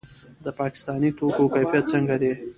[0.43, 2.31] د پاکستاني توکو کیفیت څنګه دی؟